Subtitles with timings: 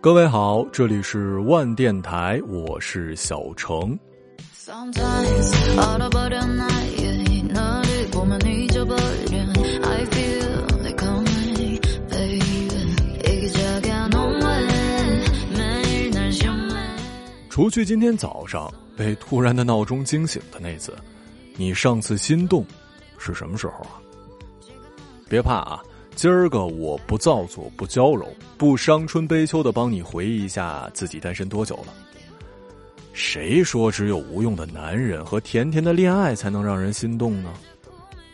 [0.00, 3.98] 各位好，这里是万电台，我是小程。
[17.48, 20.94] 除去今天早上被突然的闹钟惊醒的那次，
[21.56, 22.62] 你上次心动
[23.16, 23.96] 是什么时候啊？
[25.28, 25.82] 别怕啊，
[26.14, 31.94] 今儿个我不造作，不娇柔，不伤春悲秋的帮你回忆一下自己单身多久了。
[33.12, 37.52] 谁说只有无用的男人和甜甜的恋爱才能让人心动呢？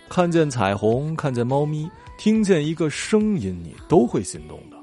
[0.09, 4.77] 看见彩虹，看见猫咪，听见一个声音，你都会心动的。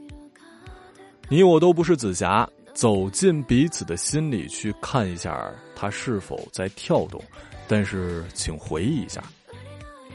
[1.29, 2.47] 你我都不是紫霞。
[2.73, 7.19] 走进彼此的心里去看一下，他是否在跳动。
[7.67, 9.23] 但是，请回忆一下，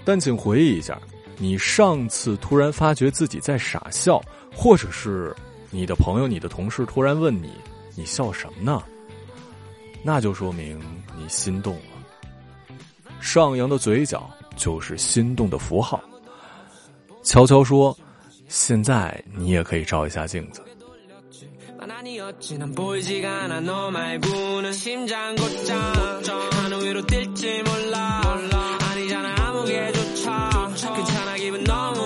[0.04, 0.96] 但请回忆一下，
[1.42, 4.22] 你上次突然发觉自己在傻笑，
[4.54, 5.34] 或者是
[5.72, 7.50] 你的朋友、你的同事突然问你
[7.98, 8.80] ：“你笑什么呢？”
[10.04, 10.80] 那就说明
[11.18, 12.76] 你心动了。
[13.20, 16.00] 上扬的嘴角就是心动的符号。
[17.24, 17.96] 悄悄说，
[18.46, 20.62] 现在你也可以照一下镜子。
[31.64, 32.01] phenomenal.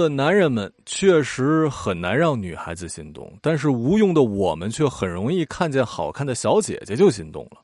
[0.00, 7.58] 的男人们确实很难让女孩子心动，但是无用的我们却很容易看见好看的小姐姐就心动了。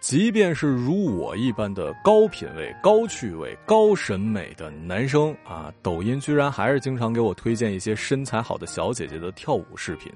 [0.00, 10.12] 即便是如我一般的高品位、高趣味、高审美的男生啊，抖音居然还是经常给我推荐一些身材好的小姐姐的跳舞视频。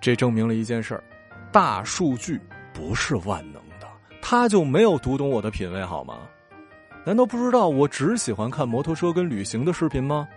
[0.00, 1.02] 这证明了一件事儿：
[1.50, 2.40] 大数据
[2.72, 3.88] 不是万能的，
[4.20, 6.20] 他就没有读懂我的品味好吗？
[7.04, 10.28] 难道不知道我只喜欢看摩托车跟旅行的视频吗？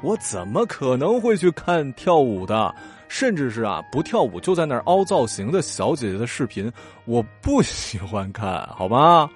[0.00, 2.74] 我怎么可能会去看跳舞的，
[3.08, 6.72] 甚至是啊不跳舞就在那儿凹造型的小姐姐的视频？
[7.04, 9.28] 我不喜欢看，好吗？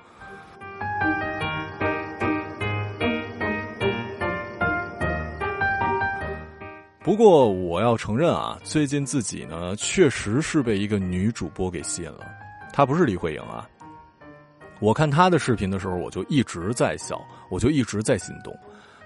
[7.01, 12.21] 不过我要承认啊，最近自己呢确实是被一个女主播给吸引了，
[12.73, 13.69] 她不是李慧颖啊。
[14.83, 18.53] 我看她的视频的时候，我就一直在笑，我就一直在心动。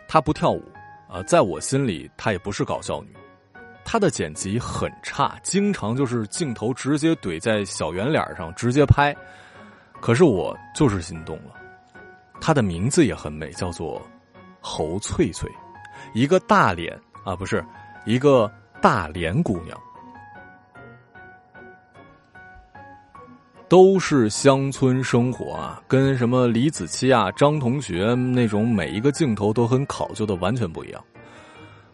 [0.09, 0.65] 她不跳舞，
[1.11, 3.15] 呃，在我心里她也不是搞笑女。
[3.85, 9.15] 她的剪辑很差，经常就是镜头直接怼在小圆脸上直接拍，
[10.01, 11.53] 可是我就是心动了。
[12.41, 14.01] 她的名字也很美，叫做
[14.63, 15.47] 侯翠翠，
[16.15, 17.63] 一个大脸啊，不是。
[18.07, 18.51] 一个
[18.81, 19.77] 大连姑娘，
[23.69, 31.05] 都是乡村生活啊，跟什么李子柒啊、张同学那种每一个镜头都很考究的完全不一样。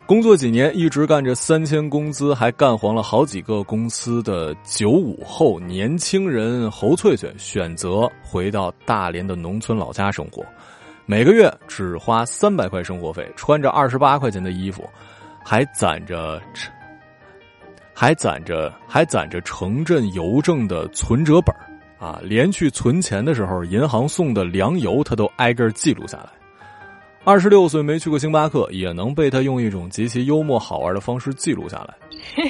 [0.05, 10.45] 工作几年，一直干着三千工资，还干黄了好几个公司的九五后年轻人侯翠翠，选择回到大连的农村老家生活，
[11.07, 14.89] 每个月只花三百块生活费，穿着二十八块钱的衣服。
[15.45, 16.41] 还攒着，
[17.95, 21.55] 还攒着，还攒着城镇邮政的存折本
[21.99, 22.19] 啊！
[22.23, 26.31] 连去存钱的时候，银行送的粮油，他都挨个记录下来。
[27.25, 31.95] 二十六岁没去过星巴克，也能被他用一种极其幽默好玩的方式记录下来。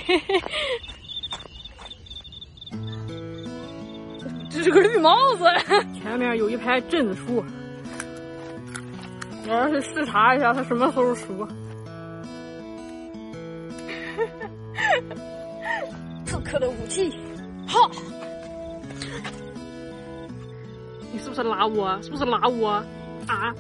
[4.49, 5.45] 这是个绿帽子。
[6.01, 7.45] 前面有一排镇树，
[9.47, 11.27] 我要去视察一下他什么时候熟。
[16.53, 17.11] 特克的武器，
[17.67, 17.91] 哈！
[21.11, 21.99] 你是不是拉我？
[22.03, 22.69] 是不是拉我？
[23.27, 23.55] 啊！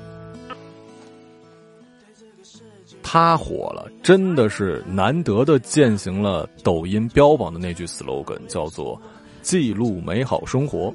[3.03, 9.01] 他火了，真的是难得的践行了抖音标榜的那句 slogan，叫做
[9.41, 10.93] “记录美好生活”。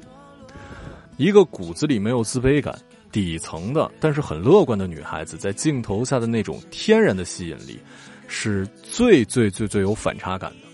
[1.18, 2.78] 一个骨子里没有自卑感、
[3.10, 7.76] 底层的但是很乐观的女孩子，在镜头下的那种天然的吸引力，
[8.28, 10.67] 是最最最最有反差感的。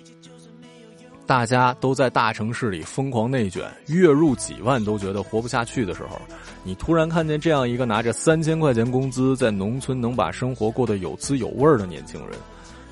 [1.27, 6.21] 大家都在大城市里疯狂内卷，月入几万都觉得活不下去的时候，
[6.63, 12.39] 你突然看见这样一个拿着三千块钱工资，在农村能把生活过得有滋有味的年轻人，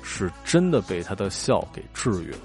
[0.01, 2.37] 是真的被他的笑给治愈了。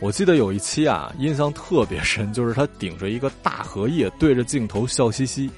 [0.00, 5.50] 我记得有一期啊，印象特别深，就是他顶着一个大荷叶，对着镜头笑嘻嘻。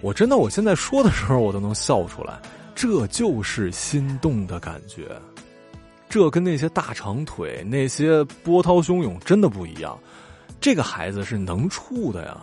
[0.00, 2.38] 我真的，我现在说的时候，我都能笑出来，
[2.74, 5.08] 这就是心动的感觉。
[6.08, 9.98] 这跟那些大长腿、那些波涛汹涌真的不一样。
[10.60, 12.42] 这个孩子是能处的呀。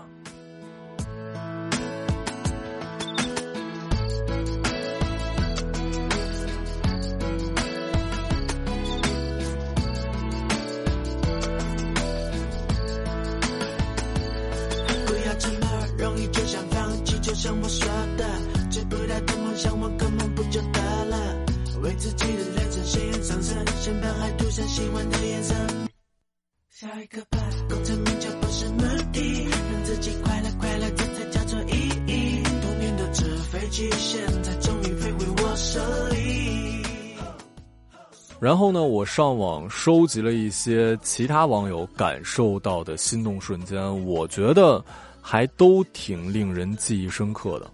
[38.46, 44.86] 然后呢，我上网收集了一些其他网友感受到的心动瞬间，我觉得
[45.20, 47.68] 还都挺令人记忆深刻的。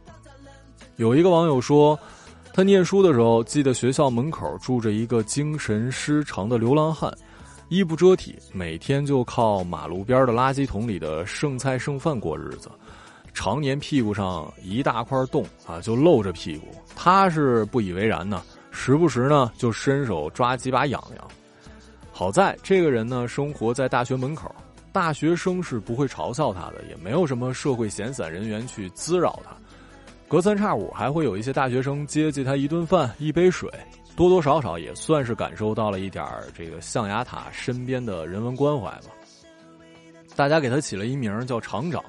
[0.95, 1.99] 有一个网友说，
[2.53, 7.13] 他念书的时候，记得学校门口住着一个精神失常的流浪汉，
[7.67, 12.71] 衣不遮体，每天就靠马路边的垃圾桶里的剩菜剩饭过日子，
[13.33, 16.67] 常年屁股上一大块洞啊，就露着屁股。
[16.95, 18.41] 他是不以为然呢。
[18.71, 21.27] 时不时呢，就伸手抓几把痒痒。
[22.11, 24.53] 好在这个人呢，生活在大学门口，
[24.91, 29.51] 大学生是不会嘲笑他的，也没有什么社会闲散人员去滋扰他。
[30.27, 33.69] 隔三差五还会有一些大学生接济他一顿饭、一杯水，
[34.15, 36.25] 多多少少也算是感受到了一点
[36.55, 39.07] 这个象牙塔身边的人文关怀吧。
[40.35, 42.03] 大家给他起了一名叫厂长，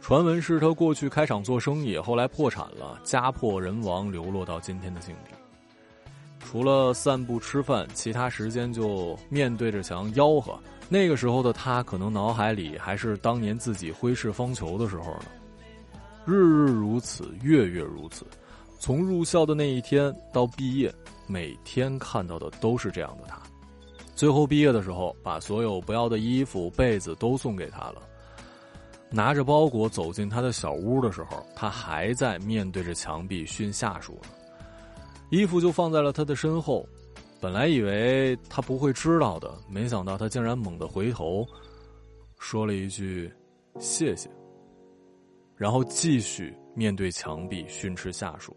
[0.00, 5.33] 传闻是他过去开厂做生意，后来破产了，家破人亡，流落到今天的境地。
[6.44, 10.56] 除了散步吃饭，其他时间就面对着墙吆喝。
[10.88, 15.24] 那个时候的他，可能脑海里还是当年自己挥斥方遒的时候呢。
[16.26, 18.24] 日日如此，月月如此，
[18.78, 20.94] 从入校的那一天到毕业，
[21.26, 23.40] 每天看到的都是这样的他。
[24.14, 27.96] 最后毕业的时候，把所有不要的衣服、被子都送给他了。
[29.10, 34.28] 拿着包裹走进他的小屋的时候，他还在面对着墙壁训下属呢。
[35.30, 36.86] 衣服就放在了他的身后，
[37.40, 41.46] 本来以为他不会知道的，没想到他竟然猛地回头，
[42.38, 43.32] 说了一句
[43.80, 44.30] “谢谢”，
[45.56, 48.56] 然后继续面对墙壁训斥下属。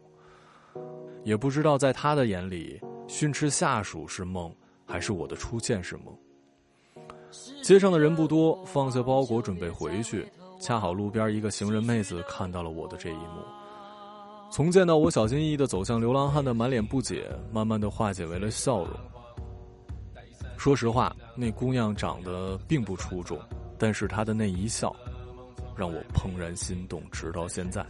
[1.23, 4.53] 也不知道在他的眼里，训斥下属是梦，
[4.85, 6.15] 还是我的出现是梦。
[7.61, 10.25] 街上的人不多，放下包裹准备回去，
[10.59, 13.43] 恰好路边一个行人妹子看到了我的这一幕。
[14.49, 18.89] 从见到我小心翼翼的走向流浪汉的满脸不解，慢慢的化解为了笑容。
[20.57, 23.37] 说实话，那姑娘长得并不出众，
[23.77, 24.95] 但是她的那一笑，
[25.75, 27.85] 让我怦然心动，直到现在。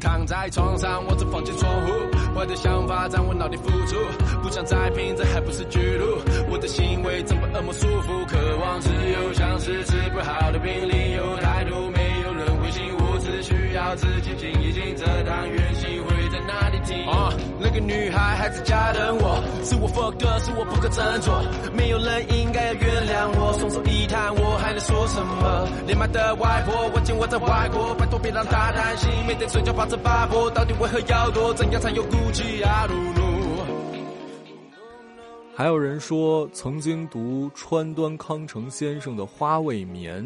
[0.00, 1.92] 躺在床上，我只放进窗户，
[2.34, 3.96] 坏的想法在我脑里浮出，
[4.42, 6.18] 不想再拼，这还不是巨鹿。
[6.50, 8.26] 我的行为怎么恶魔束缚？
[8.26, 11.95] 渴望自由，像是治不好的病，理由态度没有人会信，我只
[13.46, 17.06] 需要自己静一静，这趟远行会在哪里停？
[17.06, 21.32] 啊，那个女孩还在家等我，是我 fuck 的，是我不可振作，
[21.72, 25.68] 没有人应该要原谅我，双手一摊，我还能说什么？
[25.86, 31.54] 年迈的外婆，我见我在外国，拜托别让她担心，每天睡觉怕着八婆，到底为何要躲？
[31.54, 32.86] 怎样才有骨气啊？
[32.88, 33.26] 露露。
[35.54, 40.22] 还有人说曾经读川端康成先生的《花未眠》，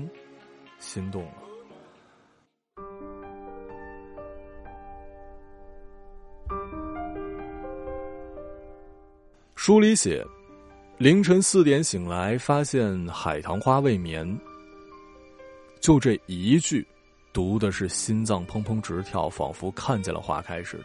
[0.78, 1.49] 心动了。
[9.62, 10.26] 书里写，
[10.96, 14.26] 凌晨四点醒来，发现海棠花未眠。
[15.80, 16.86] 就这一句，
[17.30, 20.84] 读的是心脏砰砰直跳，仿佛看见了花开似的。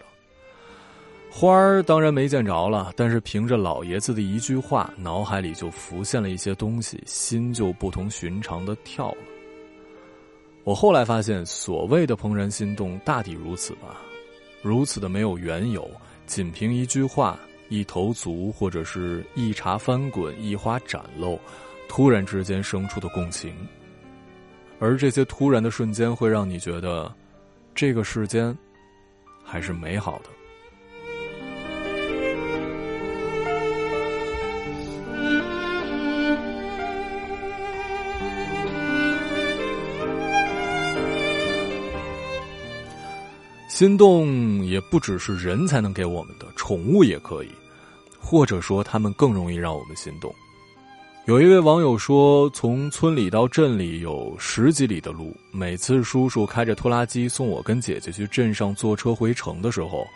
[1.32, 9.17] 花儿当然没见着了，但是凭着老爷子的一句话，脑海里就浮现了一些东西，心就不同寻常的跳了。
[10.65, 14.01] 我后来发现，所谓的怦然心动，大抵如此吧，
[14.62, 15.89] 如此的没有缘由，
[16.25, 17.39] 仅凭一句话。
[17.69, 21.39] 一头足，或者是一茶翻滚，一花展露，
[21.88, 23.55] 突然之间生出的共情，
[24.79, 27.13] 而这些突然的瞬间，会让你觉得，
[27.74, 28.55] 这个世间
[29.43, 30.29] 还是美好的。
[43.75, 47.50] 心动也不只是人才能给我们的，宠物也可以，
[48.17, 50.34] 或者说它们更容易让我们心动。
[51.25, 60.08] 有一位网友说，从村里到镇里有十几里的路，每次叔叔开着拖拉机送我跟姐姐去镇上坐车回城的时候，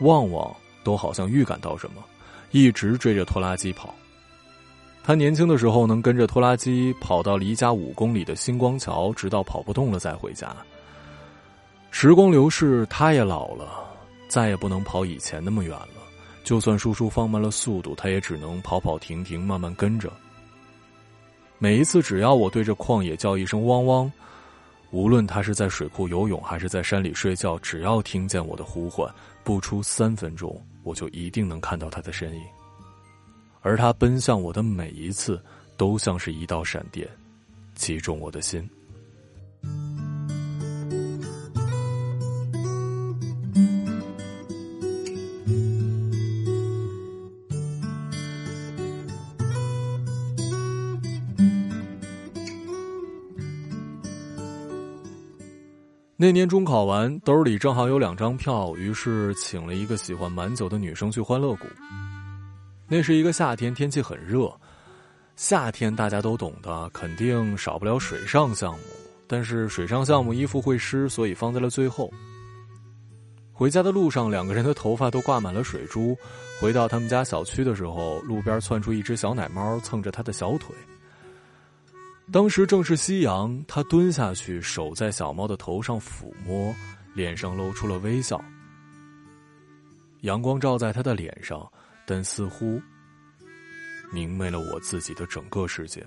[0.00, 2.04] 旺旺都好像预感到什么，
[2.50, 3.94] 一直追着拖拉机跑。
[5.02, 10.54] 他年轻的时候能跟着拖拉机跑到离家五公里的星光桥，直到跑不动了再回家。
[11.90, 13.68] 时光流逝，他也老了，
[14.28, 15.88] 再也不能跑以前那么远了。
[16.44, 20.12] 就算叔叔放慢了速度，他也只能跑跑停停，慢慢跟着。
[21.58, 24.10] 每一次，只要我对着旷野叫一声“汪汪”，
[24.90, 32.42] 无论他是在水库游泳还是在山里睡觉，只要听见我的呼唤，不出三分钟，我就一定能看到他的身影。
[33.60, 35.42] 而他奔向我的每一次，
[35.76, 37.08] 都像是一道闪电，
[37.74, 38.66] 击中我的心。
[56.20, 61.66] 那年中考完，兜里正好有两张票，于是请了一个喜欢满酒的女生去欢乐谷。
[62.88, 64.52] 那是一个夏天，天气很热。
[65.36, 68.84] 夏天大家都懂的，肯定少不了水上项目。
[69.28, 72.12] 但是水上项目衣服会湿，所以放在了最后。
[73.52, 76.16] 回家的路上，两个人的头发都挂满了水珠。
[76.60, 80.74] 回到他们家小区的时候，路边窜出一只小奶猫，蹭着他的小腿。
[82.30, 86.74] 当时正是夕阳，他蹲下去，手在小猫的头上抚摸，
[87.14, 88.38] 脸上露出了微笑。
[90.20, 91.66] 阳光照在他的脸上，
[92.06, 92.80] 但似乎
[94.12, 96.06] 明媚了我自己的整个世界。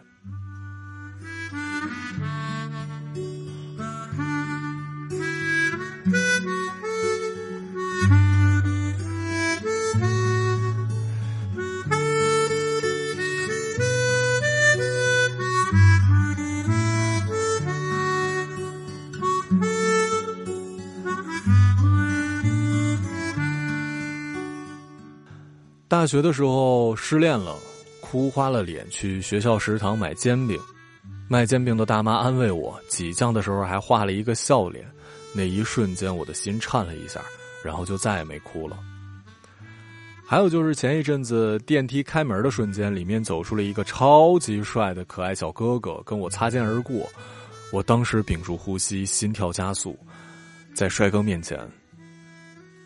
[26.02, 27.56] 大学的时候失恋了，
[28.00, 30.60] 哭花了脸去学校食堂买煎饼，
[31.30, 34.84] 卖煎饼的大妈安慰我，挤酱的时候还画了一个笑脸，
[35.32, 37.22] 那一瞬间我的心颤了一下，
[37.64, 38.80] 然后就再也没哭了。
[40.26, 47.08] 还有就是前一阵子电梯开门的瞬间，里面走出了一个超级帅的可爱小哥哥，跟我擦肩而过，
[47.72, 49.96] 我当时屏住呼吸，心跳加速，
[50.74, 51.60] 在帅哥面前，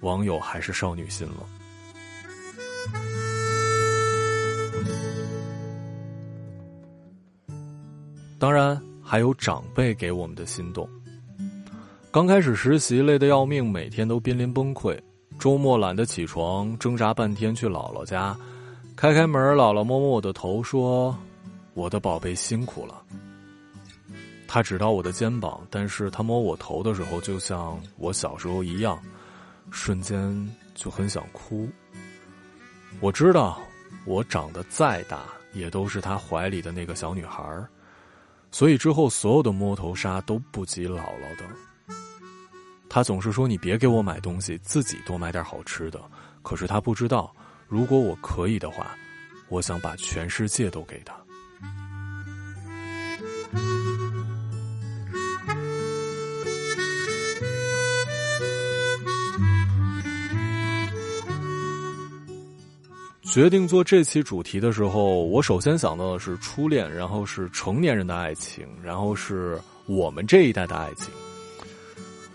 [0.01, 1.45] 网友还是少女心了。
[8.45, 10.87] 当然，还有长辈给我们的心动。
[12.11, 14.95] 刚开始实习累得要命，每天都濒临崩溃。
[15.39, 18.37] 周末懒得起床，挣扎半天去姥姥家，
[18.95, 21.17] 开开门，姥姥摸摸我的头，说
[21.73, 23.01] ：“我的宝贝辛苦了。”
[24.47, 29.01] 他指到我的肩膀，但是他摸我头的时候，就像我小时候一样，
[29.71, 31.67] 瞬间就很想哭。
[32.99, 33.57] 我知道，
[34.05, 37.67] 我长得再大，也都是他怀里的那个小女孩儿。
[38.57, 41.43] 所以之后，所有的摸头杀都不及姥姥的。
[42.87, 46.01] 他总是说：“你别给我买东西，自己多买点好吃的。”
[46.41, 47.35] 可是他不知道，
[47.67, 48.95] 如果我可以的话，
[49.49, 51.13] 我想把全世界都给他。
[63.35, 71.09] 决定做这期主题的时候，我首先想到的是初恋，然后是成年人的爱情，然后是我们这一代的爱情。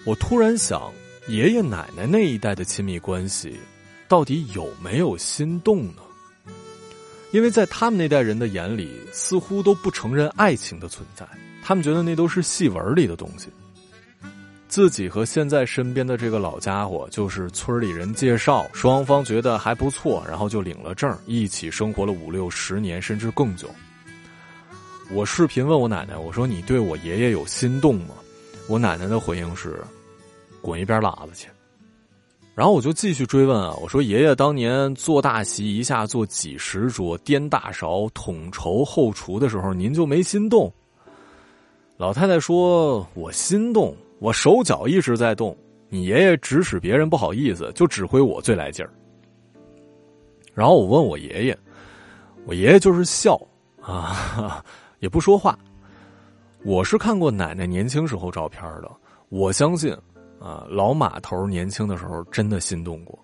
[0.04, 0.92] 我突然想，
[1.26, 3.57] 爷爷奶奶那一代的亲密关系，
[4.09, 6.02] 到底有没有心动呢？
[7.30, 11.26] 因为在他们那代人的眼里，似乎都不承认爱情的存在，
[11.62, 13.47] 他们觉得那都是戏文里的东西。
[14.71, 23.69] 自己和现在身边的这个老家伙，就是村里人介绍，双方觉得还不错，然后就领了证，一起生活了五六十年，甚至更久。
[25.12, 28.15] 我视频问我奶奶，我说你对我爷爷有心动吗？
[28.69, 29.83] 我奶奶的回应是：
[30.62, 31.49] 滚一边拉子去。
[32.55, 40.73] 然后我就继续追问啊，我说爷爷当年做大席一下做几十桌，颠大勺、统筹后厨的时候，您就没心动？
[41.97, 45.57] 老太太说：“我心动。”我手脚一直在动，
[45.89, 48.93] 你爷爷指使别人不好意思，就指挥我最来劲儿。
[50.55, 51.59] 然后我问我爷爷，
[52.45, 53.41] 我爷爷就是笑
[53.81, 54.62] 啊，
[55.00, 55.59] 也不说话。
[56.62, 58.91] 我是看过奶奶年轻时候照片的，
[59.31, 59.97] 我相信
[60.39, 63.19] 啊，老马头年轻的时候真的心动过。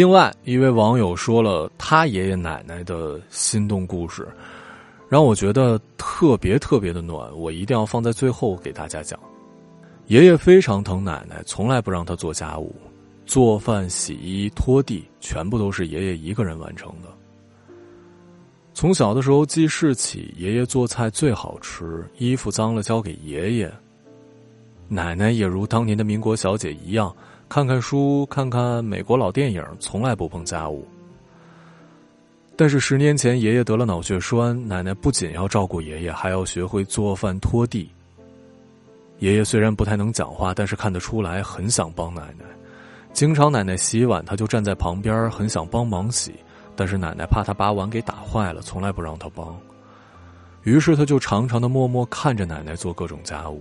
[0.00, 4.26] 另外一位网友说了他爷爷奶奶的心动故事，
[5.10, 7.30] 让我觉得特别特别的暖。
[7.36, 9.20] 我一定要放在最后给大家讲。
[10.06, 12.74] 爷爷非常疼奶奶，从来不让她做家务，
[13.26, 17.10] 做饭、洗衣、拖地，全部都是爷爷一个人完成的。
[18.72, 23.70] 从小的时候记事起，爷爷做菜最好吃，衣服脏了交给爷爷。
[24.88, 27.14] 奶奶也如当年的民国小姐一样。
[27.50, 30.86] 看看书，看看美国老电影，从来不碰家务。
[32.54, 37.90] 但是十年前，爷爷得了脑血栓，奶奶不仅要照顾爷爷，还要学会做饭、拖地。
[39.18, 42.44] 爷爷虽然不太能讲话，但是看得出来很想帮奶奶。
[43.12, 46.32] 经常奶奶洗碗，他就站在旁边，很想帮忙洗，
[46.76, 49.58] 但是奶奶怕他把碗给打坏了，从来不让他帮。
[50.62, 53.60] 于是他就常常的默默看着奶奶做各种家务。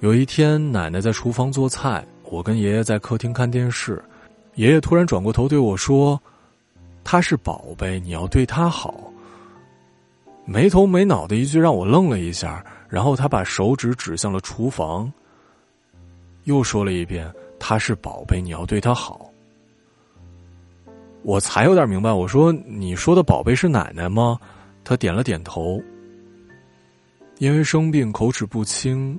[0.00, 4.00] 有一天，奶奶在厨房做菜，我跟爷爷在客厅看电视。
[4.54, 6.20] 爷爷突然转过头对我说
[7.02, 9.12] ：“他是宝贝，你要对他好。”
[10.46, 15.12] 没头没脑的一句让我愣了一下，然后他把手指指向了厨房，
[16.44, 19.28] 又说了一遍：“他是宝贝，你要对他好。”
[21.24, 24.38] 我才有点明白，我说：“你说的宝贝是奶奶吗？”
[24.84, 25.82] 他点了点头。
[27.38, 29.18] 因为生病，口齿不清。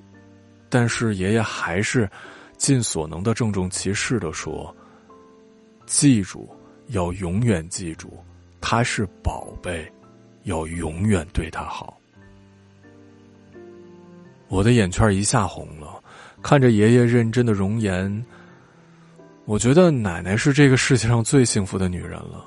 [0.70, 2.10] 但是爷爷还是
[2.58, 4.74] 尽所能的郑重其事的说
[5.88, 6.48] ：“记住，
[6.88, 8.12] 要永远记住，
[8.62, 9.92] 他是宝贝，
[10.44, 11.98] 要永远对他好。”
[14.48, 16.02] 我的眼圈一下红了，
[16.42, 18.26] 看着爷爷认真的容颜，
[19.46, 22.46] 我觉得奶奶是这个世界上最幸福的女人了。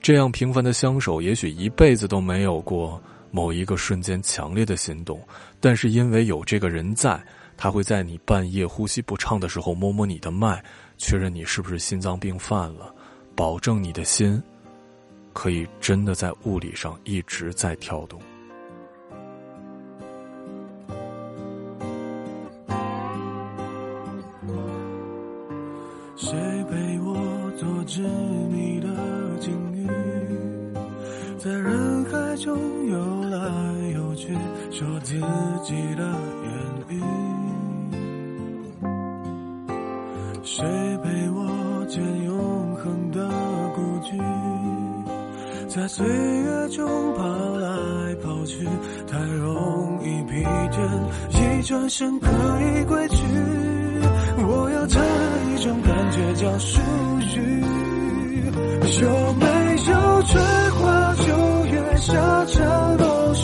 [0.00, 3.00] 这样平凡的相守，也许一辈子都没有过。
[3.30, 5.20] 某一个瞬间强烈的心动，
[5.60, 7.22] 但是因为有这个人在，
[7.56, 10.62] 他会在你半夜呼吸不畅的时候摸摸你的脉，
[10.98, 12.94] 确认你是不是心脏病犯了，
[13.34, 14.42] 保证你的心
[15.32, 18.20] 可以真的在物理上一直在跳动。
[33.30, 33.38] 来
[33.94, 34.36] 又去？
[34.72, 35.14] 说自
[35.62, 36.02] 己的
[36.42, 36.52] 言
[36.88, 37.00] 语，
[40.42, 40.64] 谁
[41.02, 43.28] 陪我见永恒的
[43.74, 44.18] 孤寂？
[45.68, 48.66] 在岁月中跑来跑去，
[49.06, 50.80] 太容易疲倦，
[51.30, 53.16] 一转身可以归去。
[54.42, 54.98] 我要这
[55.52, 56.80] 一种感觉叫属
[57.36, 57.60] 于，
[59.02, 59.46] 有没
[59.90, 62.96] 有春花秋月沙场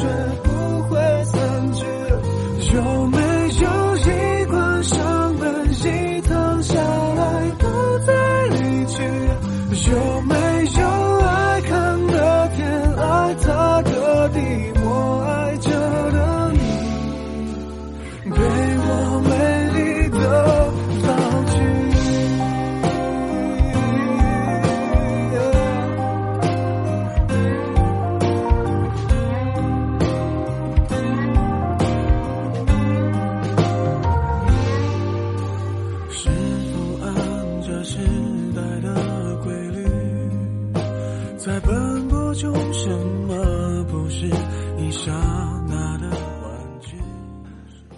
[0.06, 0.45] children.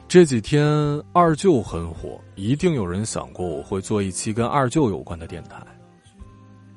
[0.09, 0.66] 这几天
[1.12, 5.62] 二舅很火，一定有人想过我会做一期跟二舅有关的电台。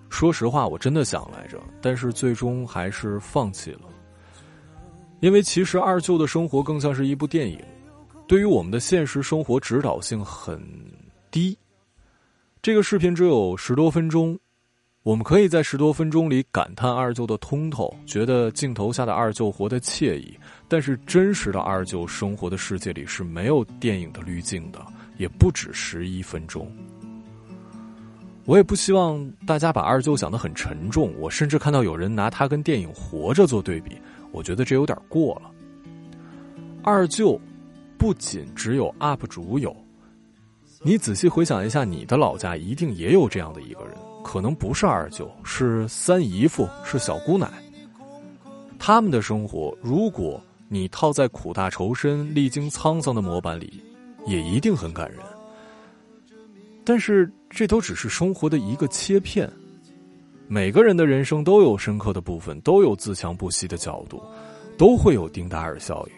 [0.10, 3.84] 说实话，我真的想来着，但是最终还是放弃了。
[5.22, 7.58] 因为其实二舅的生活更像是一部电影，
[8.28, 10.62] 对于我们的现实生活指导性很
[11.32, 11.58] 低。
[12.62, 14.38] 这个视频只有十多分钟，
[15.04, 20.38] 我们可以在十多分钟里感叹二舅的通透，觉得镜头下的二舅活得惬意。
[20.68, 24.80] 但是真实的二舅生活的世界里是没有电影的滤镜的，
[25.18, 26.72] 也不止十一分钟。
[28.46, 33.98] 我也不希望大家把二舅想得很沉重，我甚至看到有人拿他跟电影《活着》做对比，
[34.32, 35.50] 我觉得这有点过了。
[36.84, 37.42] 二舅
[37.98, 39.76] 不仅只有 UP 主有，
[40.84, 47.52] 你仔细回想一下，你的老家一定也有这样的一个人，可能不是二舅，是三姨夫，是小姑奶。
[48.80, 53.84] 他们的生活，如果你套在苦大仇深、历经沧桑的模板里，
[54.26, 55.20] 也一定很感人。
[56.84, 59.52] 但是，这都只是生活的一个切片。
[60.48, 64.22] 每个人的人生都有深刻的部分，都有自强不息的角度，
[64.78, 66.14] 都会有丁达尔效应。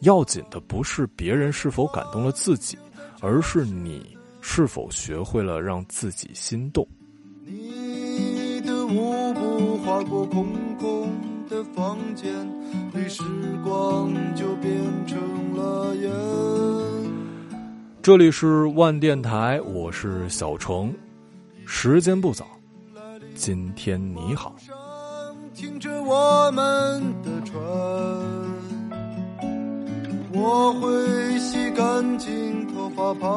[0.00, 2.78] 要紧的不是别人是否感动了自己，
[3.20, 4.15] 而是你
[4.48, 6.86] 是否学会了让自己心动。
[7.44, 10.46] 你的舞步划过空
[10.78, 11.10] 空
[11.50, 12.32] 的房间。
[13.08, 13.22] 时
[13.62, 14.72] 光就变
[15.06, 15.18] 成
[15.54, 16.10] 了烟。
[18.00, 20.92] 这里是万电台，我是小程。
[21.66, 22.46] 时间不早，
[23.34, 24.56] 今天你好。
[25.54, 27.60] 听着我们的船，
[30.32, 33.28] 我会洗干净头发，爬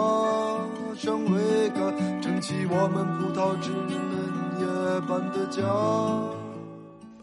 [1.00, 3.96] 上桅杆，撑起我们葡萄枝嫩
[4.60, 5.64] 叶般的家。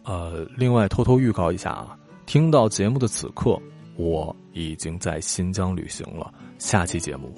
[0.05, 1.95] 呃，另外偷偷预告一下啊。
[2.25, 3.61] 听到节目的此刻，
[3.97, 6.33] 我已经在新疆旅行了。
[6.59, 7.31] 下期节目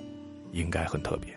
[0.53, 1.37] 应该很特别。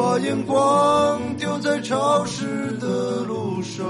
[0.00, 3.84] 把眼光丢在潮湿的路上。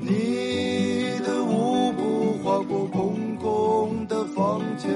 [0.00, 4.90] 你的舞步划过空空的房间，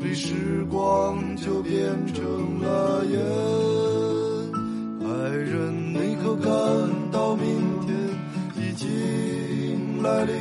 [0.00, 3.20] 离时光就变成了烟，
[5.04, 6.50] 爱人，你可感
[7.12, 7.44] 到明
[7.86, 7.94] 天
[8.56, 10.34] 已经来临？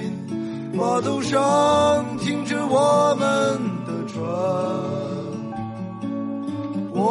[0.73, 4.23] 码头上停着我们的船，